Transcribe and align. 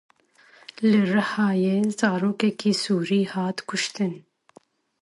Li 0.89 1.01
Rihayê 1.13 1.77
zarokekî 1.97 2.73
Sûrî 2.83 3.21
hat 3.33 3.57
kuştin. 3.69 4.13